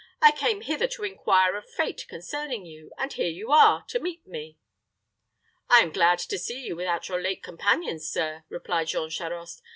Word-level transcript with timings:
I 0.19 0.31
came 0.31 0.61
hither 0.61 0.87
to 0.87 1.03
inquire 1.03 1.55
of 1.55 1.69
Fate 1.69 2.07
concerning 2.09 2.65
you; 2.65 2.91
and 2.97 3.13
here 3.13 3.29
you 3.29 3.51
are, 3.51 3.85
to 3.89 3.99
meet 3.99 4.25
me." 4.25 4.57
"I 5.69 5.81
am 5.81 5.91
glad 5.91 6.17
to 6.17 6.39
see 6.39 6.65
you 6.65 6.75
without 6.75 7.07
your 7.07 7.21
late 7.21 7.43
companions, 7.43 8.09
sir," 8.09 8.43
replied 8.49 8.87
Jean 8.87 9.11
Charost. 9.11 9.61